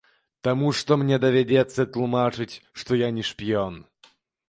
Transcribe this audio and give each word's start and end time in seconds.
Таму 0.45 0.69
што 0.79 0.97
мне 1.01 1.19
давядзецца 1.27 1.87
тлумачыць, 1.99 2.51
што 2.85 2.91
я 3.07 3.15
не 3.19 3.23
шпіён. 3.33 3.83